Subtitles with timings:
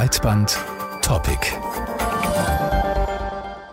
[0.00, 0.58] Breitband
[1.02, 1.40] Topic.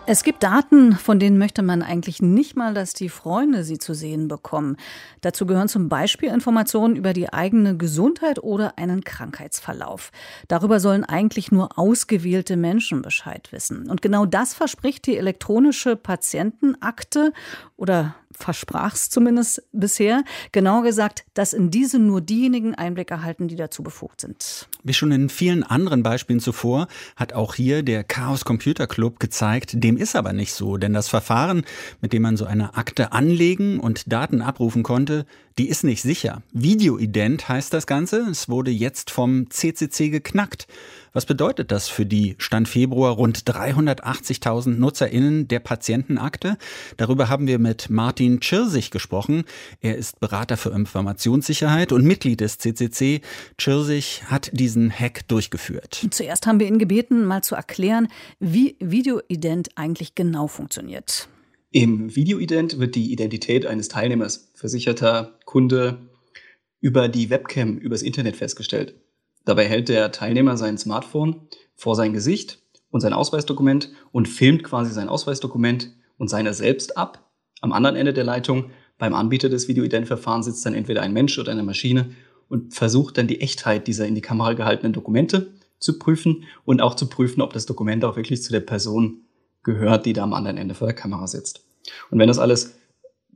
[0.06, 3.94] Es gibt Daten, von denen möchte man eigentlich nicht mal, dass die Freunde sie zu
[3.94, 4.76] sehen bekommen.
[5.22, 10.10] Dazu gehören zum Beispiel Informationen über die eigene Gesundheit oder einen Krankheitsverlauf.
[10.48, 13.88] Darüber sollen eigentlich nur ausgewählte Menschen Bescheid wissen.
[13.88, 17.32] Und genau das verspricht die elektronische Patientenakte
[17.78, 20.22] oder versprach es zumindest bisher.
[20.52, 24.68] Genauer gesagt, dass in diese nur diejenigen Einblick erhalten, die dazu befugt sind.
[24.82, 29.72] Wie schon in vielen anderen Beispielen zuvor hat auch hier der Chaos Computer Club gezeigt,
[29.82, 31.64] dem ist aber nicht so, denn das Verfahren,
[32.00, 35.26] mit dem man so eine Akte anlegen und Daten abrufen konnte,
[35.58, 36.42] die ist nicht sicher.
[36.52, 38.20] Videoident heißt das Ganze.
[38.30, 40.68] Es wurde jetzt vom CCC geknackt.
[41.12, 46.58] Was bedeutet das für die Stand Februar rund 380.000 NutzerInnen der Patientenakte?
[46.96, 49.44] Darüber haben wir mit Martin Tschirsich gesprochen.
[49.80, 53.20] Er ist Berater für Informationssicherheit und Mitglied des CCC.
[53.56, 56.06] Tschirsich hat diesen Hack durchgeführt.
[56.10, 58.08] Zuerst haben wir ihn gebeten, mal zu erklären,
[58.40, 61.28] wie Videoident eigentlich genau funktioniert.
[61.70, 65.98] Im Videoident wird die Identität eines Teilnehmers, Versicherter, Kunde,
[66.80, 68.94] über die Webcam, übers Internet festgestellt.
[69.48, 72.58] Dabei hält der Teilnehmer sein Smartphone vor sein Gesicht
[72.90, 77.30] und sein Ausweisdokument und filmt quasi sein Ausweisdokument und seiner selbst ab.
[77.62, 81.50] Am anderen Ende der Leitung, beim Anbieter des Videoident-Verfahrens, sitzt dann entweder ein Mensch oder
[81.50, 82.10] eine Maschine
[82.50, 86.94] und versucht dann die Echtheit dieser in die Kamera gehaltenen Dokumente zu prüfen und auch
[86.94, 89.22] zu prüfen, ob das Dokument auch wirklich zu der Person
[89.62, 91.64] gehört, die da am anderen Ende vor der Kamera sitzt.
[92.10, 92.74] Und wenn das alles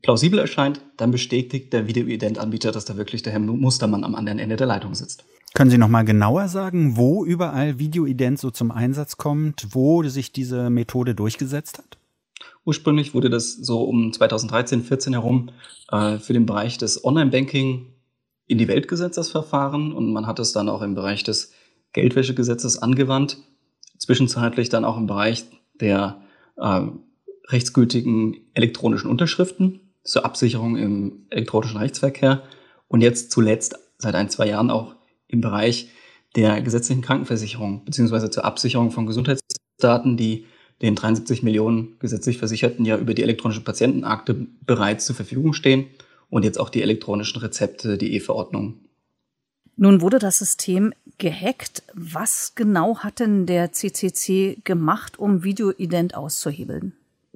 [0.03, 4.57] plausibel erscheint, dann bestätigt der Videoident-Anbieter, dass da wirklich der Herr Mustermann am anderen Ende
[4.57, 5.25] der Leitung sitzt.
[5.55, 10.33] Können Sie noch mal genauer sagen, wo überall Videoident so zum Einsatz kommt, wo sich
[10.33, 11.99] diese Methode durchgesetzt hat?
[12.65, 15.51] Ursprünglich wurde das so um 2013, 14 herum
[15.91, 17.87] äh, für den Bereich des Online-Banking
[18.47, 19.93] in die Welt gesetzt, das Verfahren.
[19.93, 21.53] Und man hat es dann auch im Bereich des
[21.93, 23.39] Geldwäschegesetzes angewandt.
[23.99, 25.45] Zwischenzeitlich dann auch im Bereich
[25.81, 26.23] der
[26.57, 26.83] äh,
[27.49, 32.43] rechtsgültigen elektronischen Unterschriften zur Absicherung im elektronischen Rechtsverkehr
[32.89, 34.95] und jetzt zuletzt seit ein, zwei Jahren auch
[35.33, 35.89] im Bereich
[36.37, 40.47] der gesetzlichen Krankenversicherung beziehungsweise zur Absicherung von Gesundheitsdaten, die
[40.81, 45.87] den 73 Millionen gesetzlich Versicherten ja über die elektronische Patientenakte bereits zur Verfügung stehen
[46.31, 48.79] und jetzt auch die elektronischen Rezepte, die E-Verordnung.
[49.77, 51.83] Nun wurde das System gehackt.
[51.95, 56.95] Was genau hat denn der CCC gemacht, um Videoident auszuhebeln?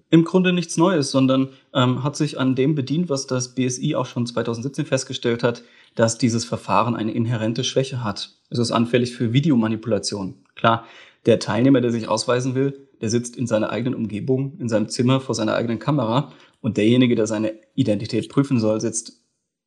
[0.08, 4.06] Im Grunde nichts Neues, sondern ähm, hat sich an dem bedient, was das BSI auch
[4.06, 5.62] schon 2017 festgestellt hat,
[5.96, 8.36] dass dieses Verfahren eine inhärente Schwäche hat.
[8.48, 10.34] Es ist anfällig für Videomanipulation.
[10.54, 10.84] Klar,
[11.26, 15.20] der Teilnehmer, der sich ausweisen will, der sitzt in seiner eigenen Umgebung, in seinem Zimmer
[15.20, 19.20] vor seiner eigenen Kamera und derjenige, der seine Identität prüfen soll, sitzt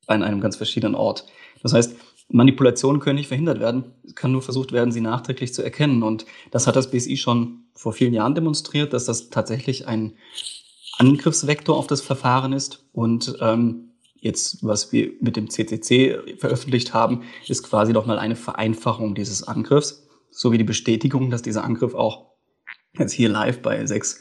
[0.06, 1.26] an einem ganz verschiedenen Ort.
[1.62, 1.94] Das heißt,
[2.30, 3.84] Manipulationen können nicht verhindert werden.
[4.04, 6.02] Es kann nur versucht werden, sie nachträglich zu erkennen.
[6.02, 10.14] Und das hat das BSI schon vor vielen Jahren demonstriert, dass das tatsächlich ein
[10.98, 12.86] Angriffsvektor auf das Verfahren ist.
[12.92, 19.14] Und ähm, jetzt, was wir mit dem CCC veröffentlicht haben, ist quasi nochmal eine Vereinfachung
[19.14, 22.30] dieses Angriffs, sowie die Bestätigung, dass dieser Angriff auch
[22.96, 24.20] jetzt hier live bei sechs,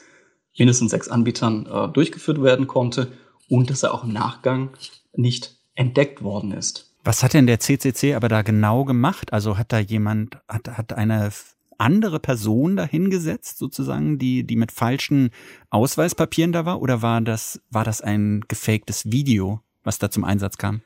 [0.58, 3.12] mindestens sechs Anbietern äh, durchgeführt werden konnte
[3.50, 4.70] und dass er auch im Nachgang
[5.14, 6.89] nicht entdeckt worden ist.
[7.04, 9.34] Was hat denn der CCC aber da genau gemacht?
[9.34, 11.32] Also hat da jemand, hat, hat eine
[11.78, 15.30] andere Person dahingesetzt, sozusagen, die, die mit falschen
[15.70, 16.82] Ausweispapieren da war?
[16.82, 20.82] Oder war das, war das ein gefaktes Video, was da zum Einsatz kam?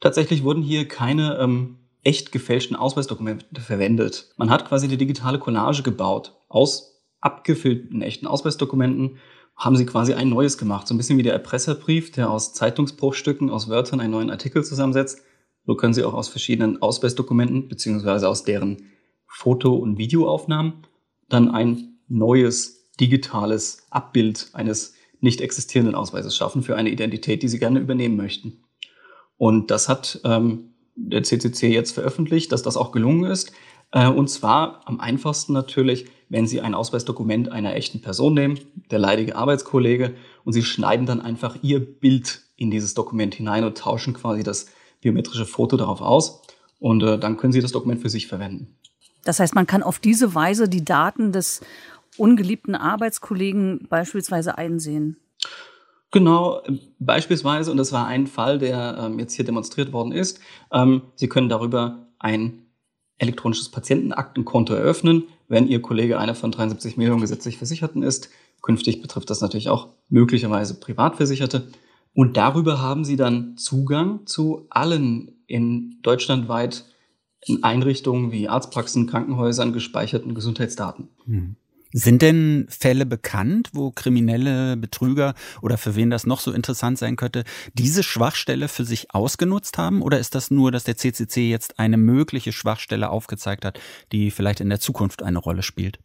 [0.00, 4.32] Tatsächlich wurden hier keine ähm, echt gefälschten Ausweisdokumente verwendet.
[4.36, 6.36] Man hat quasi die digitale Collage gebaut.
[6.48, 9.18] Aus abgefilmten echten Ausweisdokumenten
[9.56, 10.86] haben sie quasi ein neues gemacht.
[10.86, 15.22] So ein bisschen wie der Erpresserbrief, der aus Zeitungsbruchstücken, aus Wörtern einen neuen Artikel zusammensetzt.
[15.70, 18.88] So können Sie auch aus verschiedenen Ausweisdokumenten beziehungsweise aus deren
[19.28, 20.84] Foto- und Videoaufnahmen
[21.28, 27.60] dann ein neues digitales Abbild eines nicht existierenden Ausweises schaffen für eine Identität, die Sie
[27.60, 28.64] gerne übernehmen möchten.
[29.36, 33.52] Und das hat ähm, der CCC jetzt veröffentlicht, dass das auch gelungen ist.
[33.92, 38.58] Äh, und zwar am einfachsten natürlich, wenn Sie ein Ausweisdokument einer echten Person nehmen,
[38.90, 43.78] der leidige Arbeitskollege, und Sie schneiden dann einfach Ihr Bild in dieses Dokument hinein und
[43.78, 44.66] tauschen quasi das
[45.00, 46.42] biometrische Foto darauf aus
[46.78, 48.76] und äh, dann können Sie das Dokument für sich verwenden.
[49.24, 51.60] Das heißt, man kann auf diese Weise die Daten des
[52.16, 55.16] ungeliebten Arbeitskollegen beispielsweise einsehen.
[56.12, 56.62] Genau,
[56.98, 60.40] beispielsweise, und das war ein Fall, der ähm, jetzt hier demonstriert worden ist,
[60.72, 62.66] ähm, Sie können darüber ein
[63.18, 68.30] elektronisches Patientenaktenkonto eröffnen, wenn Ihr Kollege einer von 73 Millionen gesetzlich Versicherten ist.
[68.60, 71.68] Künftig betrifft das natürlich auch möglicherweise Privatversicherte.
[72.14, 76.84] Und darüber haben sie dann Zugang zu allen in deutschlandweit
[77.46, 81.08] in Einrichtungen wie Arztpraxen, Krankenhäusern gespeicherten Gesundheitsdaten.
[81.24, 81.56] Hm.
[81.92, 87.16] Sind denn Fälle bekannt, wo kriminelle Betrüger oder für wen das noch so interessant sein
[87.16, 87.42] könnte,
[87.74, 90.00] diese Schwachstelle für sich ausgenutzt haben?
[90.00, 93.80] Oder ist das nur, dass der CCC jetzt eine mögliche Schwachstelle aufgezeigt hat,
[94.12, 95.98] die vielleicht in der Zukunft eine Rolle spielt?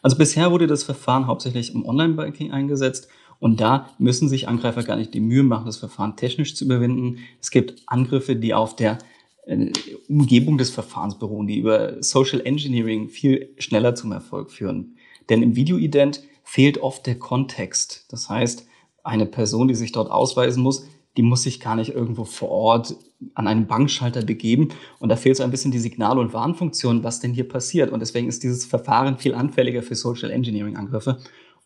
[0.00, 3.08] Also bisher wurde das Verfahren hauptsächlich im Online-Banking eingesetzt
[3.40, 7.18] und da müssen sich Angreifer gar nicht die Mühe machen, das Verfahren technisch zu überwinden.
[7.40, 8.98] Es gibt Angriffe, die auf der
[9.46, 9.70] äh,
[10.08, 14.96] Umgebung des Verfahrens beruhen, die über Social Engineering viel schneller zum Erfolg führen.
[15.28, 18.06] Denn im Videoident fehlt oft der Kontext.
[18.10, 18.66] Das heißt,
[19.04, 20.86] eine Person, die sich dort ausweisen muss,
[21.16, 22.96] die muss sich gar nicht irgendwo vor Ort
[23.34, 24.68] an einen Bankschalter begeben.
[25.00, 27.90] Und da fehlt so ein bisschen die Signal- und Warnfunktion, was denn hier passiert.
[27.90, 31.18] Und deswegen ist dieses Verfahren viel anfälliger für Social Engineering-Angriffe.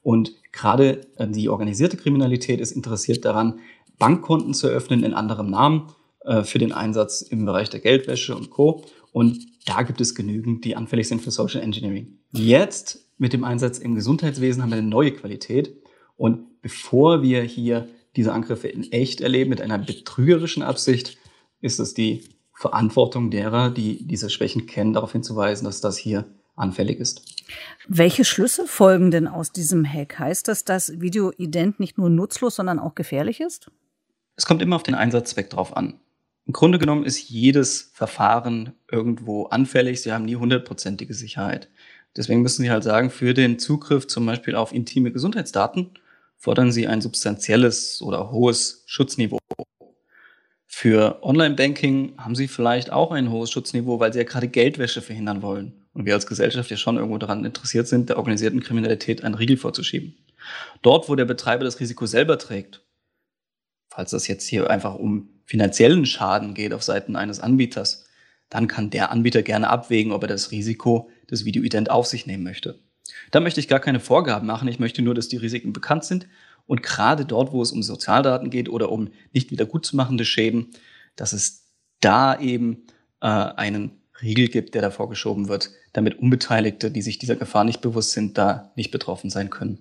[0.03, 3.61] Und gerade äh, die organisierte Kriminalität ist interessiert daran,
[3.99, 5.93] Bankkonten zu öffnen in anderem Namen
[6.25, 8.85] äh, für den Einsatz im Bereich der Geldwäsche und Co.
[9.13, 12.19] Und da gibt es genügend, die anfällig sind für Social Engineering.
[12.33, 15.77] Jetzt mit dem Einsatz im Gesundheitswesen haben wir eine neue Qualität.
[16.17, 21.17] Und bevor wir hier diese Angriffe in echt erleben mit einer betrügerischen Absicht,
[21.61, 26.25] ist es die Verantwortung derer, die diese Schwächen kennen, darauf hinzuweisen, dass das hier
[26.57, 27.23] anfällig ist.
[27.89, 30.19] Welche Schlüsse folgen denn aus diesem Hack?
[30.19, 33.71] Heißt das, dass Videoident nicht nur nutzlos, sondern auch gefährlich ist?
[34.37, 36.01] Es kommt immer auf den Einsatzzweck drauf an.
[36.47, 40.03] Im Grunde genommen ist jedes Verfahren irgendwo anfällig.
[40.03, 41.69] Sie haben nie hundertprozentige Sicherheit.
[42.17, 45.91] Deswegen müssen Sie halt sagen, für den Zugriff zum Beispiel auf intime Gesundheitsdaten
[46.37, 49.39] fordern Sie ein substanzielles oder hohes Schutzniveau.
[50.67, 55.43] Für Online-Banking haben Sie vielleicht auch ein hohes Schutzniveau, weil Sie ja gerade Geldwäsche verhindern
[55.43, 55.82] wollen.
[56.03, 59.57] Und wir als Gesellschaft ja schon irgendwo daran interessiert sind, der organisierten Kriminalität einen Riegel
[59.57, 60.17] vorzuschieben.
[60.83, 62.83] Dort, wo der Betreiber das Risiko selber trägt,
[63.89, 68.07] falls das jetzt hier einfach um finanziellen Schaden geht auf Seiten eines Anbieters,
[68.51, 72.43] dann kann der Anbieter gerne abwägen, ob er das Risiko des Videoident auf sich nehmen
[72.43, 72.81] möchte.
[73.31, 74.67] Da möchte ich gar keine Vorgaben machen.
[74.67, 76.27] Ich möchte nur, dass die Risiken bekannt sind.
[76.67, 80.73] Und gerade dort, wo es um Sozialdaten geht oder um nicht wiedergutzumachende Schäden,
[81.15, 81.63] dass es
[82.01, 82.89] da eben
[83.21, 87.81] äh, einen Riegel gibt, der davor geschoben wird, damit Unbeteiligte, die sich dieser Gefahr nicht
[87.81, 89.79] bewusst sind, da nicht betroffen sein können.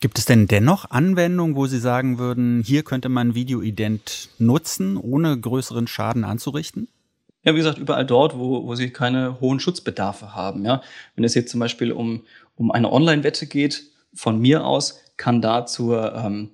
[0.00, 5.38] Gibt es denn dennoch Anwendungen, wo Sie sagen würden, hier könnte man Videoident nutzen, ohne
[5.38, 6.88] größeren Schaden anzurichten?
[7.44, 10.64] Ja, wie gesagt, überall dort, wo, wo Sie keine hohen Schutzbedarfe haben.
[10.64, 10.82] Ja?
[11.14, 12.22] Wenn es jetzt zum Beispiel um,
[12.56, 13.84] um eine Online-Wette geht,
[14.14, 16.50] von mir aus kann da zur ähm,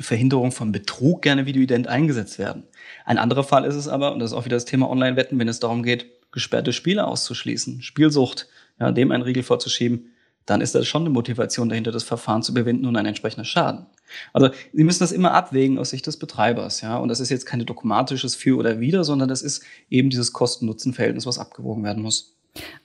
[0.00, 2.64] Verhinderung von Betrug gerne Videoident eingesetzt werden.
[3.04, 5.48] Ein anderer Fall ist es aber, und das ist auch wieder das Thema Online-Wetten, wenn
[5.48, 8.48] es darum geht, gesperrte Spiele auszuschließen, Spielsucht,
[8.78, 10.12] ja, dem einen Riegel vorzuschieben,
[10.48, 13.86] dann ist das schon eine Motivation dahinter, das Verfahren zu überwinden und ein entsprechender Schaden.
[14.32, 16.96] Also Sie müssen das immer abwägen aus Sicht des Betreibers, ja.
[16.96, 21.26] Und das ist jetzt kein dogmatisches Für oder Wider, sondern das ist eben dieses Kosten-Nutzen-Verhältnis,
[21.26, 22.34] was abgewogen werden muss.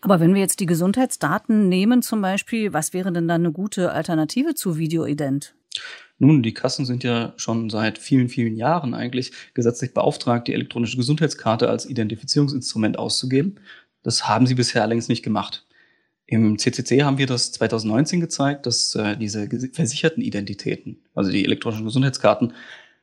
[0.02, 3.92] Aber wenn wir jetzt die Gesundheitsdaten nehmen zum Beispiel, was wäre denn dann eine gute
[3.94, 5.56] Alternative zu Videoident?
[6.24, 10.96] Nun, die Kassen sind ja schon seit vielen, vielen Jahren eigentlich gesetzlich beauftragt, die elektronische
[10.96, 13.56] Gesundheitskarte als Identifizierungsinstrument auszugeben.
[14.04, 15.68] Das haben sie bisher allerdings nicht gemacht.
[16.26, 21.86] Im CCC haben wir das 2019 gezeigt, dass äh, diese versicherten Identitäten, also die elektronischen
[21.86, 22.54] Gesundheitskarten,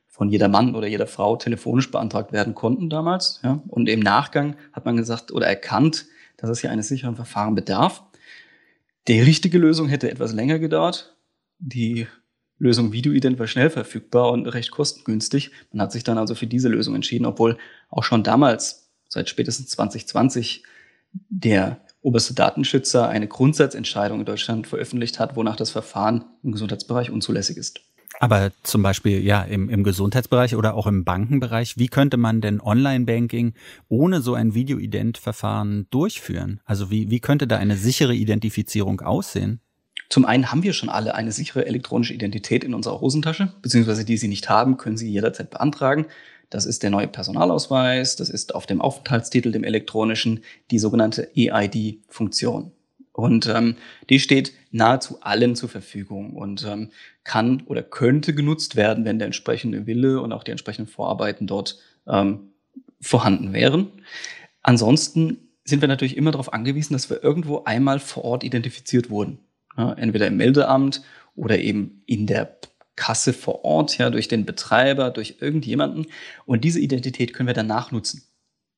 [0.07, 3.39] von jeder Mann oder jeder Frau telefonisch beantragt werden konnten damals.
[3.43, 3.61] Ja?
[3.67, 6.07] Und im Nachgang hat man gesagt oder erkannt,
[6.37, 8.03] dass es hier eines sicheren Verfahren bedarf.
[9.07, 11.15] Die richtige Lösung hätte etwas länger gedauert.
[11.59, 12.07] Die
[12.61, 15.49] Lösung Videoident war schnell verfügbar und recht kostengünstig.
[15.71, 17.57] Man hat sich dann also für diese Lösung entschieden, obwohl
[17.89, 20.63] auch schon damals, seit spätestens 2020,
[21.29, 27.57] der oberste Datenschützer eine Grundsatzentscheidung in Deutschland veröffentlicht hat, wonach das Verfahren im Gesundheitsbereich unzulässig
[27.57, 27.81] ist.
[28.19, 32.61] Aber zum Beispiel ja im, im Gesundheitsbereich oder auch im Bankenbereich, wie könnte man denn
[32.61, 33.53] Online-Banking
[33.89, 36.59] ohne so ein Videoident-Verfahren durchführen?
[36.65, 39.61] Also wie, wie könnte da eine sichere Identifizierung aussehen?
[40.11, 44.17] Zum einen haben wir schon alle eine sichere elektronische Identität in unserer Hosentasche, beziehungsweise die
[44.17, 46.05] Sie nicht haben, können Sie jederzeit beantragen.
[46.49, 52.73] Das ist der neue Personalausweis, das ist auf dem Aufenthaltstitel, dem elektronischen, die sogenannte EID-Funktion.
[53.13, 53.77] Und ähm,
[54.09, 56.89] die steht nahezu allen zur Verfügung und ähm,
[57.23, 61.77] kann oder könnte genutzt werden, wenn der entsprechende Wille und auch die entsprechenden Vorarbeiten dort
[62.05, 62.51] ähm,
[62.99, 63.87] vorhanden wären.
[64.61, 69.39] Ansonsten sind wir natürlich immer darauf angewiesen, dass wir irgendwo einmal vor Ort identifiziert wurden.
[69.77, 71.01] Ja, entweder im Meldeamt
[71.35, 72.57] oder eben in der
[72.95, 76.07] Kasse vor Ort, ja, durch den Betreiber, durch irgendjemanden.
[76.45, 78.23] Und diese Identität können wir dann nachnutzen.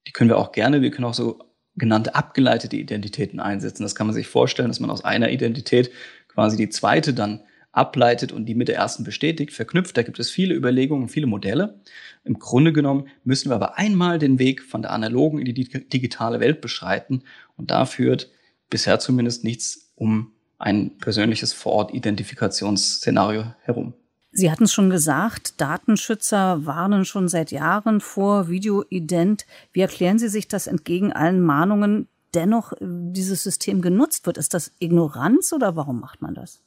[0.08, 1.40] Die können wir auch gerne, wir können auch so
[1.76, 3.84] genannte abgeleitete Identitäten einsetzen.
[3.84, 5.92] Das kann man sich vorstellen, dass man aus einer Identität
[6.28, 9.98] quasi die zweite dann ableitet und die mit der ersten bestätigt, verknüpft.
[9.98, 11.82] Da gibt es viele Überlegungen, viele Modelle.
[12.24, 16.40] Im Grunde genommen müssen wir aber einmal den Weg von der analogen in die digitale
[16.40, 17.24] Welt beschreiten.
[17.58, 18.30] Und da führt
[18.70, 23.94] bisher zumindest nichts um ein persönliches Vor-Ort-Identifikationsszenario herum.
[24.32, 29.46] Sie hatten es schon gesagt, Datenschützer warnen schon seit Jahren vor Videoident.
[29.74, 34.40] Wie erklären Sie sich das entgegen allen Mahnungen dennoch dieses System genutzt wird?
[34.40, 36.62] Ist das Ignoranz oder warum macht man das?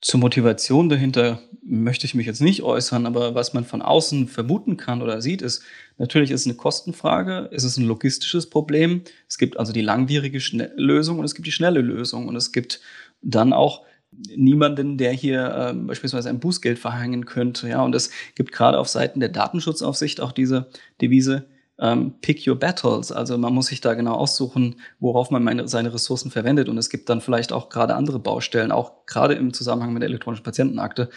[0.00, 4.76] Zur Motivation dahinter möchte ich mich jetzt nicht äußern, aber was man von außen vermuten
[4.76, 5.62] kann oder sieht, ist,
[5.98, 9.02] natürlich ist es eine Kostenfrage, es ist ein logistisches Problem.
[9.28, 12.52] Es gibt also die langwierige Schne Lösung und es gibt die schnelle Lösung und es
[12.52, 12.80] gibt
[13.22, 17.68] dann auch niemanden, der hier äh, beispielsweise ein Bußgeld verhängen könnte.
[17.68, 20.68] Ja, und es gibt gerade auf Seiten der Datenschutzaufsicht auch diese
[21.00, 21.48] Devise,
[21.80, 23.12] ähm, pick your battles.
[23.12, 26.68] Also man muss sich da genau aussuchen, worauf man meine, seine Ressourcen verwendet.
[26.68, 30.08] Und es gibt dann vielleicht auch gerade andere Baustellen, auch gerade im Zusammenhang mit der
[30.08, 31.10] elektronischen Patientenakte,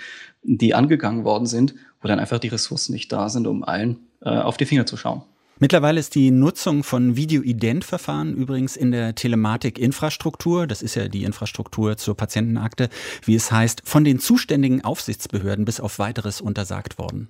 [0.43, 4.29] die angegangen worden sind, wo dann einfach die Ressourcen nicht da sind, um allen äh,
[4.29, 5.23] auf die Finger zu schauen.
[5.59, 11.97] Mittlerweile ist die Nutzung von Videoident-Verfahren übrigens in der Telematik-Infrastruktur, das ist ja die Infrastruktur
[11.97, 12.89] zur Patientenakte,
[13.25, 17.29] wie es heißt, von den zuständigen Aufsichtsbehörden bis auf weiteres untersagt worden.